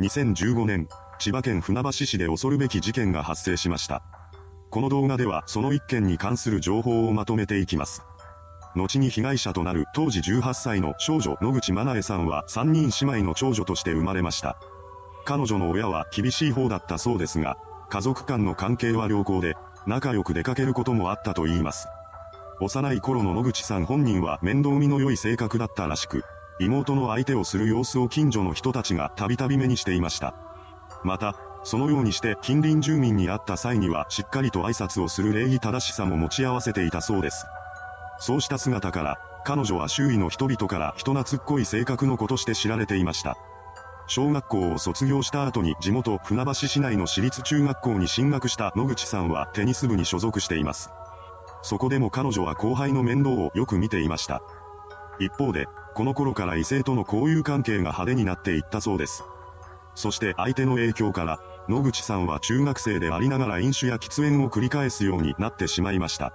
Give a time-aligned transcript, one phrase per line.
[0.00, 0.88] 2015年、
[1.20, 4.02] 千葉県船橋市で恐るべき事件が発生しました。
[4.70, 8.02] この動画ではその一件に関する情報をまとめていきます。
[8.74, 14.56] 後に被害者となる当時18歳の少女野口真奈恵さんは3人姉妹の長女として生まれました。
[15.24, 17.56] 彼女の親は厳しい方だったそうですが、
[17.88, 19.54] 家族間の関係は良好で、
[19.86, 21.86] 仲良く出かけることもあったと言います。
[22.60, 26.24] 幼い頃の野口さん本人は面倒見の良い性格だったらしく、
[26.60, 30.34] 妹の相手をする様子を近所の人たちがたびたび目にしていました。
[31.02, 31.34] また、
[31.64, 37.46] そのようにして近隣住民に会った際にはしっかりと挨拶をする礼儀正しさも持ち合わせていたそうです。
[38.18, 43.36] そうした姿から、彼女は周囲の人々から人懐っこい性格の子として知られていました。
[44.06, 50.90] 小学校を卒業した後に地元船橋市内の私立中学校に進学した野口さんはテニス部に所属しています。
[51.62, 54.42] そこでも彼女は後輩の面倒をよく見ていました。
[55.18, 59.24] 一方で、この頃から異性との交友関係が派手になっていったそうです。
[59.94, 66.32] そして相手の影響から、野口さんは中学生でありながら飲酒や喫煙を繰り返すようになってしまいました。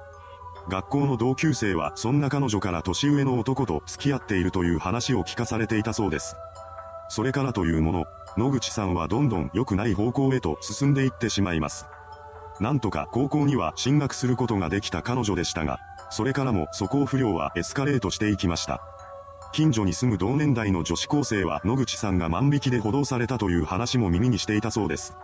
[0.70, 6.36] 学校の同級生はそんな彼女から年上の男と付き合っているという話を聞かされていたそうです。
[7.10, 8.06] それからというもの、
[8.38, 11.88] 野口さんはどんどん良くない方向へと進んでいってしまいます。
[12.60, 18.82] なんとか高校には進学することができた彼女でしたが、それからも素行不良はエスカレートしていきました。
[19.52, 25.16] 近所に住む同年代の女子高生は野口さんが万引きで補導されたという話も耳にしていたそうです。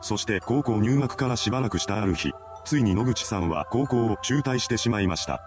[0.00, 2.32] そして高校入学からしばらくしたある日、
[2.64, 5.40] ついに野口さんは高校を中退してしまいました。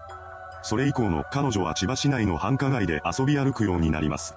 [0.63, 4.35] それ以降の彼女は千葉市内の繁華街で遊び歩くようになります。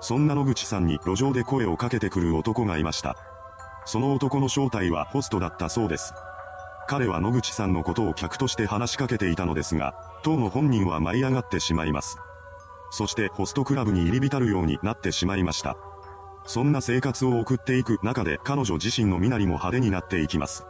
[0.00, 3.16] そんな野口さんに路上で声をかけてくる男がいました。
[3.84, 6.14] その男の正体はホストだったそうです。
[6.90, 12.18] 彼は野口さんのことを客として話しかけていたのですが、当の本人は舞い上がってしまいます。
[12.90, 15.76] そしてホストクラブに入り浸るようになってしまいました。
[16.44, 20.66] そんな生活を送っていく中で彼女自身の身なりも派手になっていきます。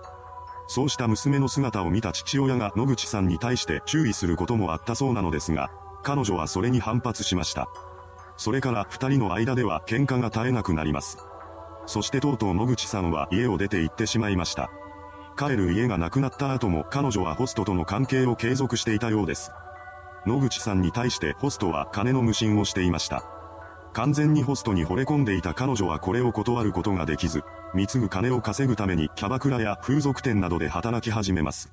[0.69, 5.71] そうした娘の姿を見た父親が野口さんに対して注意することもあったそうなのですが、
[6.03, 7.71] 彼女はそれに反発しました。
[8.37, 11.17] それから二人の間では喧嘩が絶えなくなります。
[11.87, 14.71] そしてとうとう野口さんは家を出て行ってしまいました。
[15.37, 19.53] 帰る家がなくなった後も彼女はホストとの関係を継続していたようです。
[20.27, 23.25] 野口さんに対してホストは金の無心をしていました。
[23.93, 27.43] 完全にホストに惚れ込んでいた彼女はこれを断ることができず、
[27.75, 31.73] 貢ぐ金を稼ぐためにキャバクラや風俗店などで働き始めます。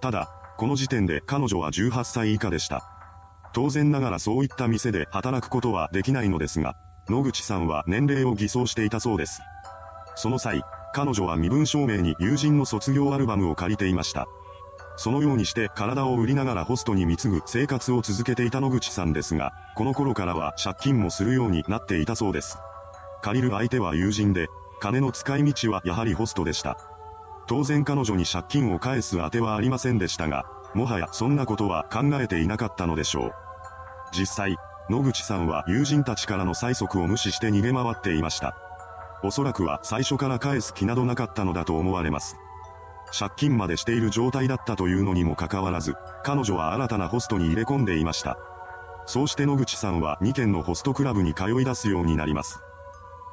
[0.00, 2.84] ただ、この時点で彼女は18歳以下でした。
[3.52, 6.76] 当然ながらそういった店で働くことはできないのですが、
[7.08, 9.40] 野口さんは年齢を偽装していたそうです。
[10.14, 10.62] その際、
[10.92, 14.26] 彼女は身分証明に友人の卒業アルバムを借りていました。
[14.96, 22.58] そのようにして体を売りながらホストに貢ぐ生活を続けていた野口さんですが、この頃からは借金もするようになっていたそうです。
[23.22, 24.48] 借りる相手は友人で、
[24.80, 26.76] 金の使い道はやはりホストでした。
[27.46, 33.32] 当然彼女に借金を返すあてはありませんでしたが、もはやそんなことは考えていなかったのでしょう。
[34.12, 34.56] 実際、
[34.88, 38.69] 野口さんは友人たちからの催促を無視して逃げ回っていました。
[39.22, 42.36] おそらくは最初から返す気などなかったのだと思われます。
[43.16, 45.94] 借金までしている状態だったというのにもかかわらず、
[46.24, 48.38] 彼女は新たなホストに入れ込んでいました。
[49.06, 52.60] そうして野口さんは2軒のホストクラブに通い出すようになります。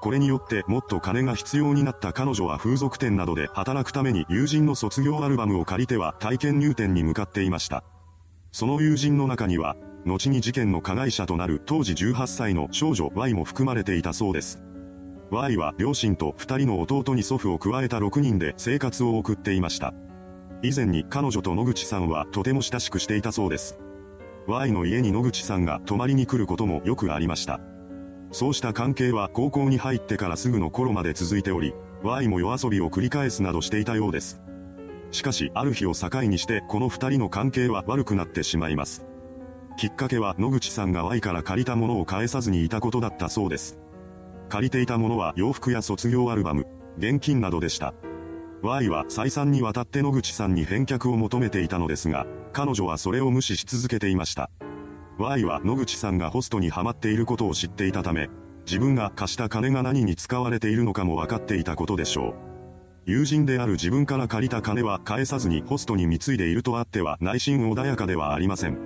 [0.01, 7.83] これによってもっと金が必要になった彼女は風俗店などで働くために友人の卒業アルバムを借りては体験入店に向かっていました。
[8.51, 14.59] その友人の中には、後に事件の加害者となる当時18歳の少女 Y も含まれていたそうです。
[15.29, 19.93] Y は両親と二人の弟に祖父を加えた6人で生活を送っていました。
[20.63, 23.77] 以前に彼女と野口さんはとても親しくしていたそうです。
[24.47, 27.59] Y の家に野口さんが泊まりに来ることもよくありました。
[28.31, 31.73] そうした関係は高校に入ってからすぐの頃まで続いており、
[32.03, 34.41] Y も夜遊びを繰り返すなどしていたようです。
[35.11, 39.05] しかしある日を境にしてこの二人の関係は悪くなってしまいます。
[39.77, 43.77] きっかけは野口さんが Y から借りたものを返さずにいたことだったそうです。
[44.49, 46.65] 借りていたものは洋服や卒業アルバム、
[46.97, 47.94] 現金などでした。
[48.63, 54.49] Y は再三にわたって野口さんに返却を求めていたのですが、彼女はそれを無視し続けていました。
[55.19, 58.29] Y は野口さんがホストにハマっていることを知っていたため、
[58.65, 62.33] 自分が貸した金が何に使われているのかも分かっていたことでしょう。
[63.05, 68.77] 友人である自分から借りた金は返さずにホストに貢いでいるとあっては内心穏やかではありません。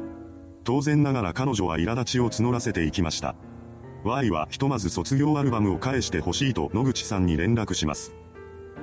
[0.64, 3.36] 当然ながら彼女は苛立ちを募らせていきました。
[4.04, 8.16] Y はひとまず卒業アルバムを返してほしいと野口さんに連絡します。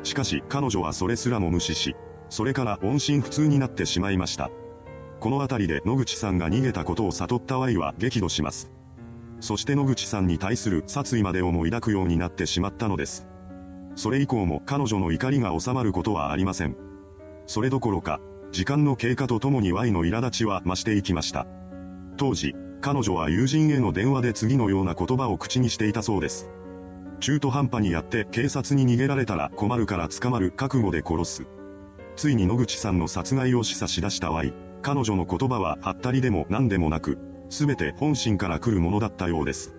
[0.04, 1.96] しかし彼女はそれすらも無視し、
[2.28, 4.50] それから音信不通になってしまいました。
[5.18, 8.70] この辺りで野口さんが逃げたことを悟った Y は激怒します。
[9.40, 13.26] そして野口さんに対する殺意までをも抱くようになってしまったのです。
[13.96, 16.76] それ以降も彼女の怒りが収まることはありません。
[17.46, 18.20] それどころか、
[18.52, 21.46] 時間の経過とともに Y の苛立ちは増していきました。
[22.16, 26.48] 当時、彼女は友人への電話で次のような言葉を口にしていたそうです。
[27.20, 31.46] 中途半端にやって警察に逃げられたら困るから捕まる覚悟で殺す。
[32.16, 34.52] ついに野口さんの殺害を示唆し出した Y。
[34.82, 39.74] 彼女の言葉ははったりでも何でもなく、すべて本心から来るものだったようです。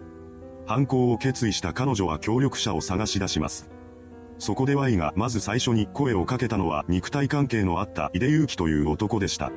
[0.66, 3.70] 犯行を決意した彼女は協力者を探し出します。
[4.38, 9.52] そこで Y がまず最初に声をかけたのは肉体関係のあった井出祐樹という男でした。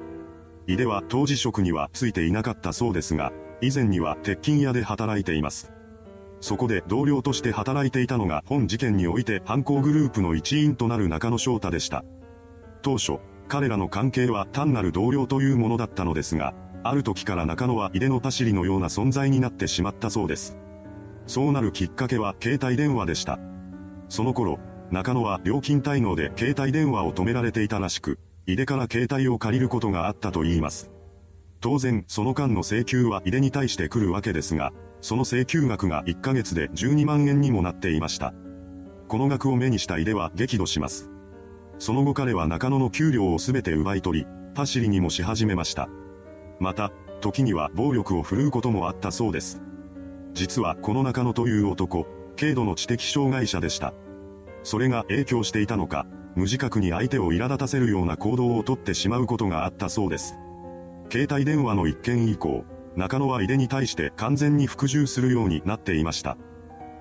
[0.66, 5.72] 井出は当時職にはついていなかったそうですが、以前には鉄筋屋で働いています。
[6.40, 12.04] そこで同僚として働いていたのが本事件において犯行グループの一員となる中野翔太でした。
[12.82, 13.18] 当初、
[13.48, 16.54] 彼らの関係は単なる同僚というものだったのですが、
[16.84, 20.58] ある時から中野は井出のパシリのような存在になってしまったそうです。
[21.28, 23.38] そうなるきっかけは携帯電話でした。
[24.08, 24.58] その頃、
[24.90, 30.90] 中野は料金滞納で携帯電話を止められていたらしく、井出から携帯を借りることがあったと言います。
[31.60, 38.34] 当然、その間の請求は井出に対して来るわけですが、その請求額が1ヶ月で12万円にもなっていました。
[39.06, 41.08] この額を目にした井出は激怒します。
[41.78, 45.88] その後彼は中野の給料をすべて奪い取り、パシリにもし始めました。
[46.58, 46.90] また、
[47.20, 49.62] 時には暴力を振るうこともあったそうです。
[50.34, 52.06] 実はこの中野という男、
[52.36, 53.94] 軽度の知的障害者でした。
[54.64, 60.36] それが影響していたのか、無自覚に相手を苛立たせるような行動をとってしまうことがあったそうです。
[61.10, 62.64] 携帯電話の一件以降、
[62.96, 66.36] 中野は井出に対して完全に服従するようになっていました。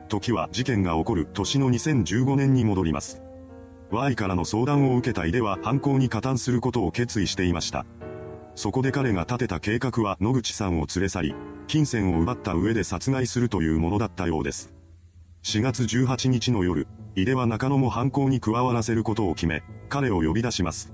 [0.09, 3.21] 時は事件が起こる年の2015年に戻ります。
[3.91, 7.85] Y からの相談を受けた井出は犯行に加担することを決意していました。
[8.55, 11.35] そこで彼が立てた計画は野口さんを連れ去り、
[11.67, 14.73] 金銭を奪った上で殺害するというものだったようです。
[15.43, 20.93] 4月18日の夜、井出は中野も犯行に加わらせることを決め、彼を呼び出します。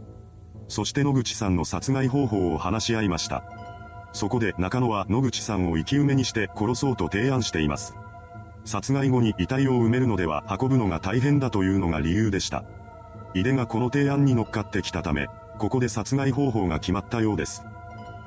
[0.67, 3.43] そして野口さんの殺害方法を話し合いました。
[4.13, 7.95] そこで中野は野口さんを生き埋めにして殺そうと提案しています。
[8.65, 12.65] 殺害後に遺体を埋めるのでは運ぶのが大変だというのが理由でした。
[13.35, 15.27] 井出がこの提案に乗っかってきたため、
[15.59, 17.63] ここで殺害方法が決まったようです。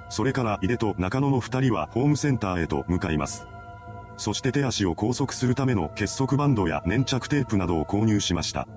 [0.08, 3.46] それから井出と中野の二人はホームセンターへと向かいます。
[4.20, 8.68] そして手足を拘束するための結束バンドや粘着テープなどを購入しました。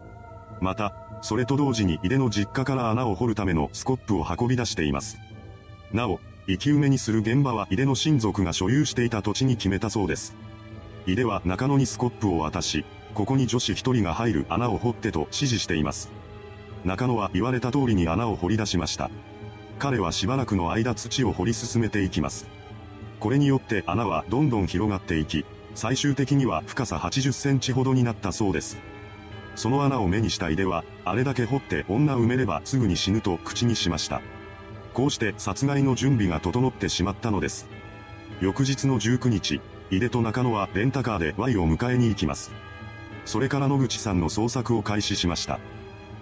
[0.61, 5.17] また、それと同時に井出の実家から穴を掘るためのスコップを運び出しています。
[5.91, 10.33] なお、生き埋めにする現場は井出の親族が所有していた土地に決めたそうです。
[11.07, 16.09] 井出は中野にスコップを渡し、ここに女子一人が入る穴を掘ってと指示しています。
[16.85, 19.11] 中野は言われた通りに穴を掘り出しました。
[19.77, 22.47] 彼はしばらくの間土を掘り進めていきます。
[23.23, 28.77] これによって穴はどんどん広がっていき、最終的には深さ80センチほどになったそうです。
[29.55, 34.21] その穴を目にした井出は、あれだけ掘って女埋めればすぐに死ぬと口にしました。
[34.93, 37.69] こうして殺害の準備が整ってしまったのです。
[38.41, 42.51] 翌日の19日、井出と中野はレンタカーで Y を迎えに行きます。
[43.23, 45.61] それから野口さんの捜索を開始しました。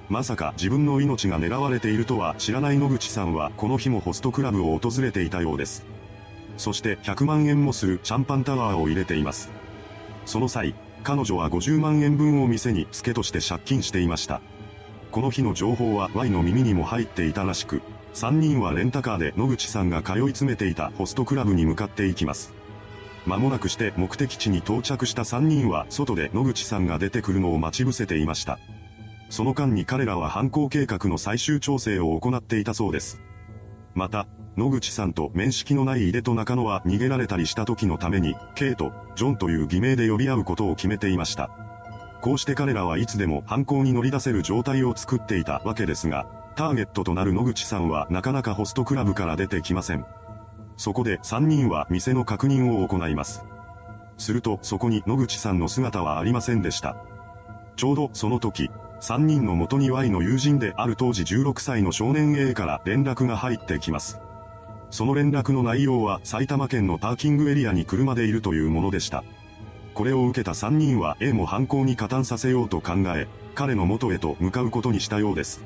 [0.08, 5.84] まさか自分の命が狙われているとは知らない野口さんはこの日もホストクラブを訪れていたようです。
[6.62, 9.50] そして100万円もするシャンパンタワーを入れています。
[10.28, 14.42] その際、彼女は50万円分を店に付けとして借金していました。
[15.10, 17.82] この日の情報は Y の耳にも入っていたらしく、
[18.14, 22.54] 3人はレンタカーで野口さんが通い詰めていたホストクラブに向かっていきます。
[23.26, 28.60] 間もなくして目的地に到着した3人は外で野口さんが出てくるのを待ち伏せていました。
[29.32, 33.20] その間に彼らは犯行計画の最終調整を行っていたそうです。
[33.96, 41.50] また、野口さんと面識のない井出と中野は逃げられたりした時のために、K とジョンという偽名で呼び合うことを決めていました。
[42.22, 50.06] こうして彼らはいつでも犯行に乗り出せる状態を作っていたわけですが、ターゲットとなる野口さんはなかなかホストクラブから出てきません。
[50.78, 53.44] そこで3人は店の確認を行います。
[54.18, 56.96] するとそこに野口さんの姿はありませんでした。
[57.76, 58.70] ちょうどその時、
[59.02, 64.20] 3人の元に Y の友人である当時16歳の少年 A から連絡が入ってきます。
[64.92, 69.24] その連絡の内容は埼玉県のパーキングエリアに車でいるというものでした。
[69.96, 75.64] これを受けた3人は A も犯行に加担させようと考え、彼の元へと向かうことにしたようです。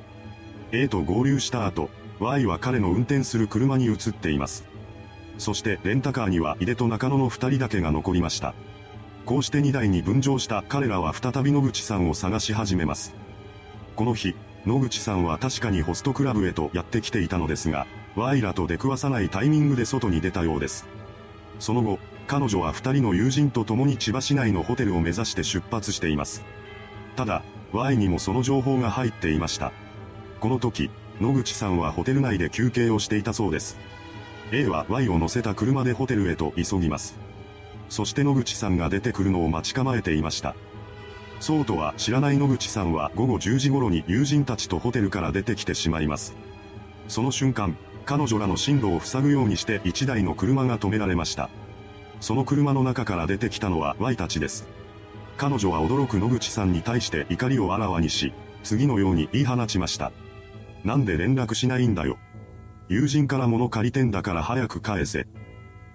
[0.71, 1.89] A と合流した後、
[2.21, 4.65] Y は彼の運転する車に移っています。
[5.37, 8.53] そしてレンタカーには井出と中野の2人だけが残りました。
[9.25, 13.24] こうして2台に分乗した彼らは再び野口さんを探し始めます。
[13.95, 14.35] この日、
[14.65, 20.85] 野口さんは確かにホストクラブへとやってきていたのですが、ワイらと出くわさないタイミングで外に出たようです。
[21.59, 26.43] その後、彼女は二人の友人と共に千葉市内のホテルを目指して出発しています。
[27.15, 29.71] ただ、Y にもその情報が入っていました。
[30.41, 30.89] この時、
[31.21, 33.77] 野口さんはホテル内で休憩をしていたそうです。
[34.51, 37.17] A は Y を乗せた車でホテルへと急ぎます。
[37.87, 40.55] そして野口さんが出てくるのを待ち構えていました。
[41.39, 46.35] そうとは知らない野口さんは午後10時頃に友人たちとホテルから出てきてしまいます。
[47.07, 51.49] その瞬間、彼女らの進路を塞ぐようにして1台の車が止められました。
[52.19, 54.67] その車の中から出てきたのは Y たちです。
[55.37, 60.11] 彼女は驚く野口さんに対して怒りをあらわにし、次のように言い放ちました。
[60.83, 62.17] なんで連絡しないんだよ。
[62.87, 65.27] 友人から物借りてんだから早く返せ。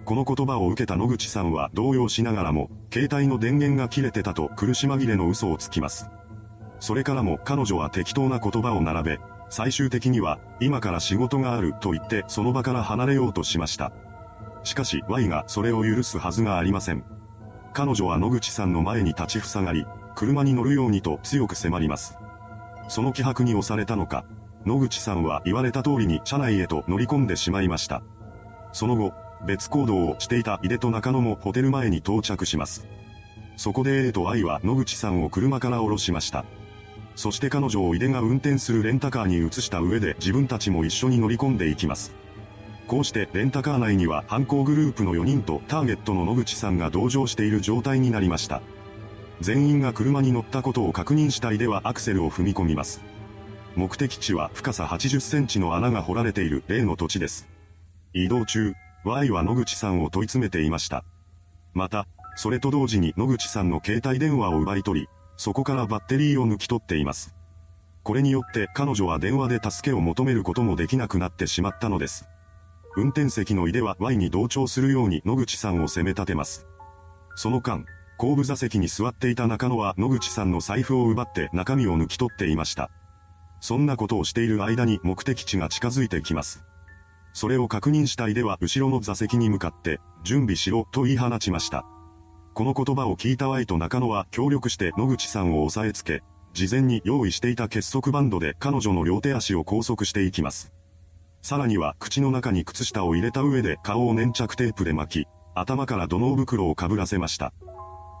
[0.05, 6.09] この言葉を受けた野口さんは動揺しながらも、携帯の電源が切れてたと苦し紛れの嘘をつきます。
[6.79, 13.91] それからも彼女は適当な言葉を並べ、最終的には、今から仕事があると言ってその場から離れようとしました。
[14.63, 17.03] しかし Y がそれを許すはずがありません。
[17.73, 22.17] 彼女は野口さんの前に立ちふさがり、車に乗るようにと強く迫ります。
[22.87, 24.25] その気迫に押されたのか、
[24.65, 28.03] 野口さんは言われた通りに車内へと乗り込んでしまいました。
[28.73, 29.13] その後、
[29.45, 32.87] 別行動をしていた井出と中野もホテル前に到着します。
[33.57, 36.45] そこで A と I は野口さんを車から降ろしました。
[37.15, 42.13] そして彼女を井出が運転するレンタカーに移した上で自分たちも一緒に乗り込んでいきます。
[42.87, 48.61] こうしてレンタカー内には犯行グループの4人とターゲットの野口さんが同乗している状態になりました。
[49.39, 53.01] 全員が車に乗ったことを確認した井出はアクセルを踏み込みます。
[53.75, 57.47] 目的地は深さ80センチの穴が掘られている例の土地です。
[58.13, 61.03] 移動中、Y は野口さんを問い詰めていました。
[61.73, 67.35] また、それと同時に野口さんの携帯電話を奪い取り、そこからバッテリーを抜き取っています。
[68.03, 72.27] これによって彼女は電話で助けを求めることもできなくなってしまったのです。
[72.95, 76.67] 運転席の井出は Y に同調するように野口さんを責め立てます。
[77.35, 77.85] その間、
[78.17, 82.91] 後部座席に座っていた中野は野口さんの財布を奪って中身を抜き取っていました。
[83.61, 86.63] そんなことをしている間に目的地が近づいてきます。
[87.33, 91.85] それを確認した井出は後ろの座席に向かって、準備しろと言い放ちました。
[92.53, 96.21] この言葉を聞いた Y と中野は協力して野口さんを押さえつけ、
[96.53, 100.73] 事前に用意していた結束バンドで彼女の両手足を拘束していきます。
[101.41, 107.53] さらには口の中に靴下を入れた上で顔を粘着テープで巻き、頭から土の袋をかぶらせました。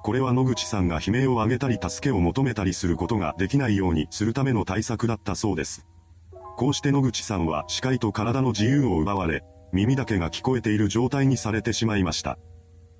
[0.03, 5.85] これは野口さんが悲鳴を上げたり助けを求めたりすることができないようにするための対策だったそうです。
[6.61, 12.37] こうして野口さんは視界と体の自由を奪われ、耳だけが聞こえている状態にされてしまいました。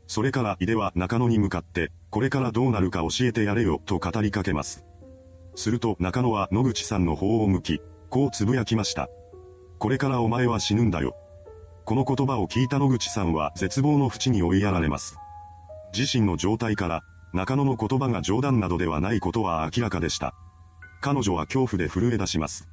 [0.07, 4.83] それから井出は中野に向かって、これからどうなるか教えてやれよと語りかけます。
[5.53, 9.09] すると中野は野口さんの方を向き、こうつぶやきました。
[9.77, 11.15] これからお前は死ぬんだよ。
[11.85, 15.17] この言葉を聞いた野口さんは絶望の淵に追いやられます。
[15.95, 20.33] 自身の状態から、中野の言葉が冗談などではないことは明らかでした。
[20.99, 22.70] 彼女は恐怖で震え出します。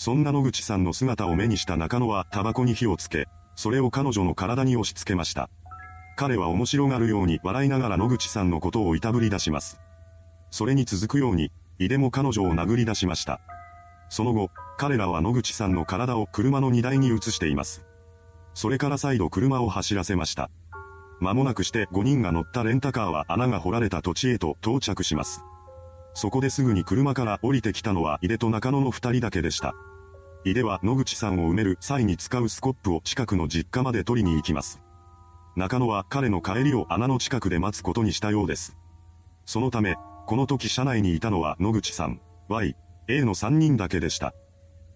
[0.00, 5.50] そんな野口さんの姿を目にした中野はタバコに火をつけ、それを彼女の体に押し付けました。
[6.16, 9.78] 彼は面白がるように笑いながら野口さんのことをいたぶり出します。
[10.50, 13.42] それに続くように、井出も彼女を殴り出しました。
[14.08, 17.84] その後、彼らは野口さんの体を車の荷台に移しています。
[18.54, 20.50] それから再度車を走らせました。
[21.20, 25.44] 間もなくして5人が乗ったレンタカーは穴が掘られた土地へと到着します。
[26.14, 29.74] そこですぐに車から降りてきたのは井出と中野の2人だけでした。
[30.42, 34.80] 井出は野口さんを埋める際に使うスコップを近くの実家まで取りに行きます。
[35.54, 38.76] 中野は彼の帰りを穴の近くで待つことにしたようです。
[39.44, 42.74] そのため、この時車内にいたのは野口さん、Y、
[43.08, 44.32] A の3人だけでした。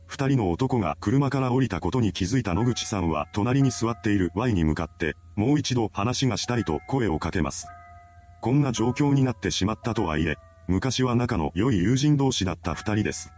[0.07, 7.67] 二人の男が車から降りたことに気づいた野口さんは隣に座っている Y に向かって、もう一度話がしたいと声をかけます。
[8.41, 10.37] こんな状況になってしまったとはいえ、
[10.69, 13.33] 昔は仲の良い友人同士だった二人です。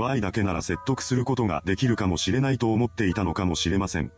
[0.00, 4.12] Y だけなら説得することができるかもしれないと思っていたのかもしれません。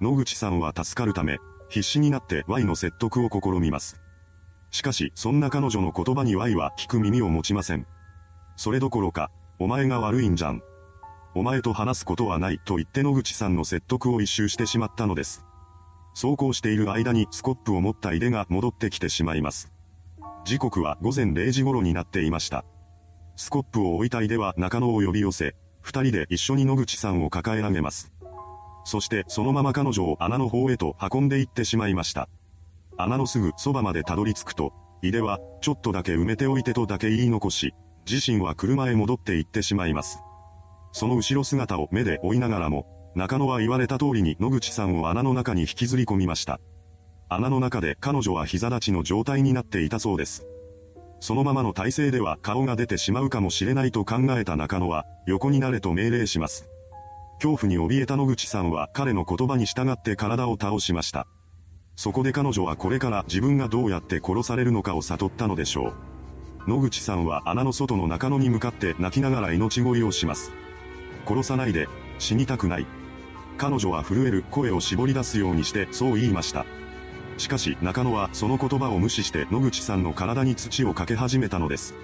[0.00, 1.38] 野口さんは助かるため、
[1.68, 4.00] 必死になって Y の説得を試みます。
[4.70, 7.86] しかし、そんな彼女の言葉に Y は聞く耳を持ちません。
[8.56, 10.62] それどころか、お前が悪いんじゃん。
[11.34, 15.44] お前と話すことはないと言って野口さんの説得を一周してしまったのです。
[16.14, 19.72] 走行している間にスコップを持った井出が戻ってきてしまいます。
[20.44, 22.64] 時刻は午前0時頃になっていました。
[23.40, 28.12] スコップを置いた井出は中野を呼び寄せ、二人で一緒に野口さんを抱え上げます。
[28.84, 32.28] そしてそのまま彼女を穴の方へと運んでいってしまいました。
[32.98, 37.72] 穴のすぐそばまでたどり着くと、井出は、ちょっとだけ埋めておいてとだけ言い残し、
[38.06, 40.18] 自身は車へ戻って行ってしまいます。
[40.92, 46.60] その後ろ姿を目で追いながらも、中野は言われた通りに野口さんを穴の中に引きずり込みました。
[47.30, 50.44] 穴の中で彼女は膝立ちの状態になっていたそうです。
[51.20, 56.68] そのままの体勢では顔が出てしまうかもしれないと考えた中野は、横になれと命令します。
[57.42, 61.26] 恐怖に怯えた野口さんは彼の言葉に従って体を倒しました。
[61.96, 65.88] そこで彼女はこれから自分がどうやって殺されるのかを悟ったのでしょ
[66.66, 66.70] う。
[66.70, 70.52] 野口さんは穴の外の中野に向かって泣きながら命乞いをします。
[71.26, 72.86] 殺さないで、死にたくない。
[73.56, 76.64] 彼女は震える声を絞り出すようにしてそう言いました。
[77.40, 81.94] しかし中野はその言葉を無視して野口さんの体に土をかけ始めたのです。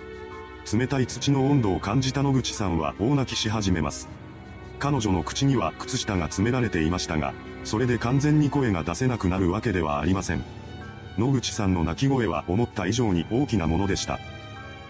[0.73, 4.09] 冷たい土の温度を感じた野口さんは大泣きし始めます。
[4.79, 10.43] 彼女の口には靴下が詰められていましたが、それで完全に声が出せなくなるわけではありません。
[11.19, 14.19] 野口さんの泣き声は思った以上に大きなものでした。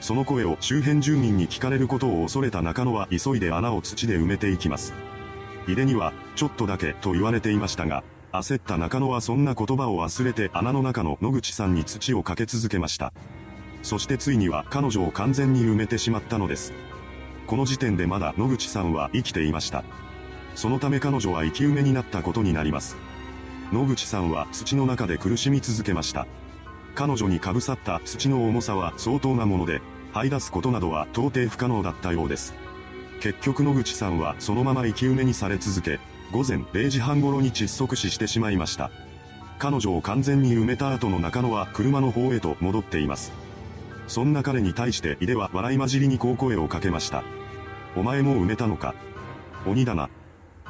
[0.00, 4.94] その声を周辺住民に聞かれることを恐れた中野は急いで穴を土で埋めていきます。
[5.66, 8.04] 井出には、ちょっとだけと言われていましたが、
[8.38, 13.12] 焦った中野はそんな言葉を忘れて穴の中の野口さんに土をかけ続けました。
[13.82, 16.72] そしてついには彼女を完全に埋めてしまったのです。
[17.46, 19.84] この時点でまだ野口さんは生きていました。
[20.54, 22.96] そのため彼女は生き埋めになったことになります。
[23.72, 26.26] 野口さんは土の中で苦しみ続けました。
[26.94, 29.80] 彼女にかぶさった土の重さは相当なもので、
[30.14, 32.54] 這い出すことなどは到底不可能だったようです。
[33.20, 36.00] 結局野口さんはそのまま生き埋めにされ続け、
[36.32, 38.90] 午前0時半頃に窒息死してしまいました。
[39.58, 43.32] 彼女を完全に埋めた後の中野は車の方へと戻っています。
[44.06, 47.24] そんな彼に対して井出は笑い混じりにこう声をかけました。
[47.96, 48.94] お前も埋めたのか？
[49.66, 50.10] 鬼だな。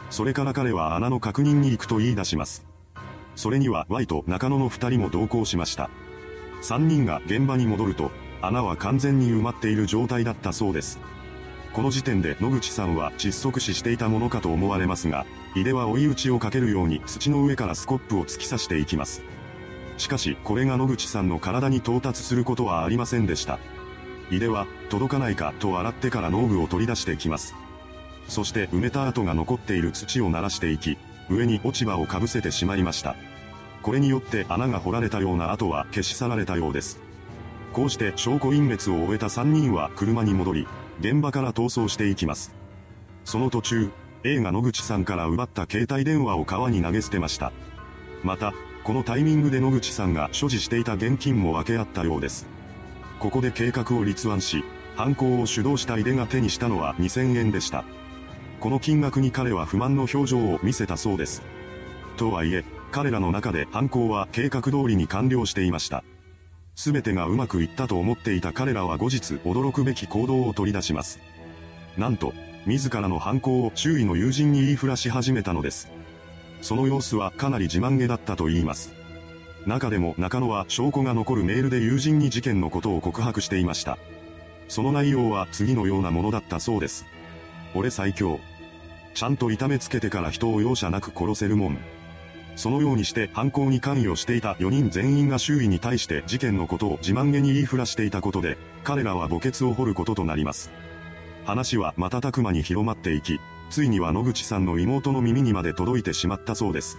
[0.09, 2.65] それから彼は穴の確認に行くと言い出します。
[3.35, 5.91] それには Y と中野の二人も同行しました。
[6.63, 11.01] 三人が現場に戻ると、穴は完全に埋まっている状態だったそうです。
[11.77, 19.23] この時点で野口さんは窒息死していたものかと思われますが、井出は追い打ちをかけるように土の上からスコップを突き刺していきます。
[19.99, 23.59] しかし、これが野口さんの体に到達することはありませんでした。
[24.31, 27.55] 井出は、届かないかと洗ってから農具を取り出してきます。
[28.27, 30.97] そして埋めた跡が残っている土を鳴らしていき、
[31.29, 33.17] 上に落ち葉をかぶせてしまいました。
[33.83, 36.99] これによって穴が掘られたような跡は消し去られたようです。
[37.75, 40.67] こうして証拠隠滅を終えた3人は車に戻り、
[41.01, 42.55] 現場から逃走していきます。
[43.25, 43.91] その途中、
[44.25, 47.53] A が野口さんから奪った携帯電話を川に投げ捨てました。
[48.23, 52.47] また、このタイミングで野口さんが所持していた現金も分け合ったようです。
[53.19, 54.65] ここで計画を立案し、
[54.97, 57.85] 犯行を主導した井出が手にしたのは2000円でした。
[58.61, 61.43] この金額に彼は不満の表情を見せたそうです。
[62.17, 66.03] とはいえ、彼らの中で犯行は計画通りに完了していました。
[66.77, 71.19] すべてがうまくいったと思っていた彼らは後日驚くべき行動を取り出します。
[71.97, 72.35] なんと、
[72.67, 75.91] 自らの犯行を周囲の友人に言いふらし始めたのです。
[76.61, 78.93] その様子はかなり自慢げだったと言います。
[79.67, 83.99] 中でも中野は証拠が残るメールで友人に事件のことを告白していました。
[84.69, 87.07] その内容は次のようなものだったそうです。
[87.75, 88.39] 俺最強。
[89.15, 91.79] ちゃんと痛めつけてから人を容赦なく殺せるもん。
[92.57, 100.71] そのようにして犯行に関与していた4人全員が周囲に対して事件のことを自慢げに言いふらしていたことで、彼らは墓穴を掘ることとなります。
[101.45, 103.39] 話は瞬く間に広まっていき、
[103.71, 106.99] ついには野口さんの妹の耳にまで届いてしまったそうです。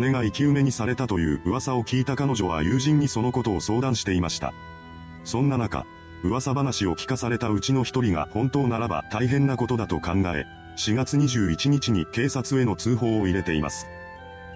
[0.00, 4.52] 姉が生き埋めにされたという噂を聞いた彼女は友人にそのことを相談していました。
[5.22, 5.86] そんな中、
[6.24, 13.86] 噂話を聞かされたうちの一人が本当ならば大変なことだと考え、4月21日に警察への通報を入れています。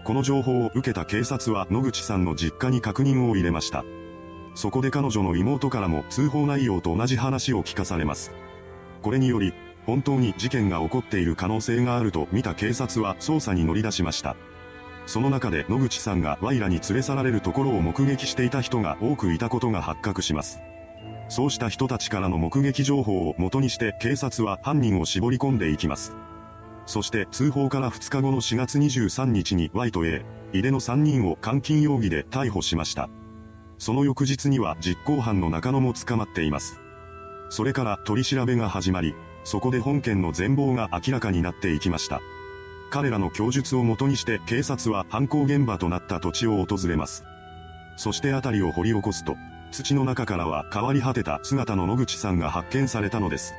[0.08, 3.84] この情報を受けた警察は野口さんの実家に確認を入れました。
[4.54, 8.32] そこで彼女の妹からも通報内容と同じ話を聞かされます。
[9.02, 9.52] これにより、
[9.84, 14.34] 本当に事件が起こっている可能性があると見た警察は捜査に乗り出しました。
[15.04, 20.58] その中で野口さんがワイラに連れ去られるところを目撃していた人が多くいたことが発覚します。
[21.28, 26.16] そうした人たちからの目撃情報を元にして警察は犯人を絞り込んでいきます。
[26.88, 30.24] そして通報から2日後の4月23日に Y と A、
[30.54, 33.10] 井出の3人を監禁容疑で逮捕しました。
[33.76, 36.80] その翌日には実行犯の中野も捕まっています。
[37.50, 42.22] それから取り調べが始まり、そこで本件の全貌が明らかになっていきました。
[42.90, 47.22] 彼らの供述をもとにして警察は犯行現場となった土地を訪れます。
[47.98, 49.36] そして辺りを掘り起こすと、
[49.72, 53.52] 土の中からは変わり果てた姿の野口さんが発見されたのです。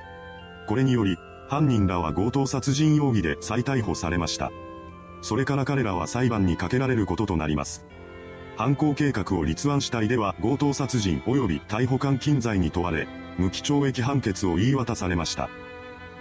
[0.66, 1.16] これにより、
[1.50, 4.52] 犯人らは強盗殺人容疑で再逮捕されました。
[5.22, 7.88] それから彼らは裁判にかけられることとなります。
[8.56, 13.08] 犯行計画を立案したいでは強盗殺人及び逮捕監禁罪に問われ、
[13.40, 15.50] 無期懲役判決を言い渡されました。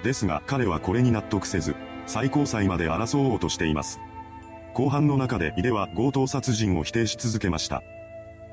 [0.03, 4.01] ですが彼はこれに納得せず、最高裁まで争おうとしています。
[4.73, 7.83] 後半の中で井出は強盗殺人を否定し続けました。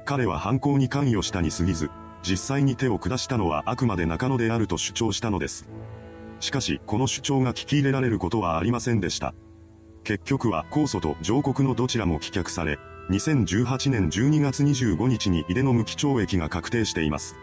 [0.04, 1.90] 彼は犯行に関与したに過ぎず、
[2.22, 5.70] 実際に手を下したのはあくまで中野であると主張したのです。
[6.40, 9.34] しかし、この主張が聞き入れられることはありませんでした。
[10.04, 12.78] 結局は控訴と上告のどちらも棄却され、
[13.10, 17.36] 2018年12月25日に井出の無期懲役が確定しています。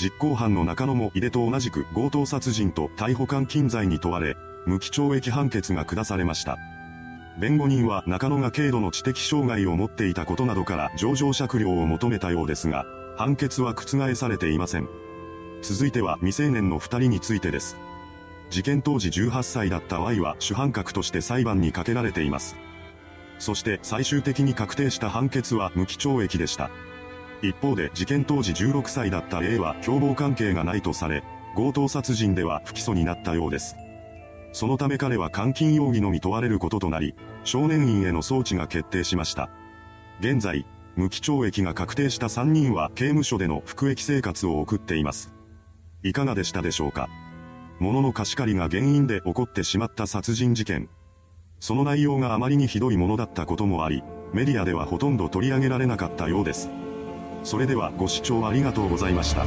[0.00, 6.58] 実行犯の中野も井出と同じく強盗殺人と逮捕監禁罪に問われ、無期懲役判決が下されました。
[7.38, 12.84] 弁護人は中野が軽度の知的障害を持っていたことなどから上場酌量を求めたようですが、
[13.16, 14.88] 判決は覆されていません。
[15.62, 17.76] 続いては未成年の二人についてです。
[18.50, 22.56] 事件当時18歳だった Y は主犯格として裁判にかけられています。
[23.38, 26.70] そして最終的に確定した判決は無期懲役でした。
[27.42, 31.22] 一方で事件当時16歳だった A は共謀関係がないとされ、
[31.56, 33.76] 強盗殺人では不起訴になったようです。
[34.52, 39.48] そのため彼は監禁容疑のみ問われることとなり、少年院への送致が決定しました。
[40.18, 45.32] 現在、無期懲役が確定した3人は刑務所での服役生活を送っています。
[46.02, 47.08] いかがでしたでしょうか？
[47.80, 50.90] 物の貸し借りが原因で起こってしまった殺人事件。
[51.60, 56.68] その内容があまりにひどいものだったこともあり、メディアではほとんど取り上げられなかったようです。
[57.42, 59.46] それではご視聴ありがとうございました。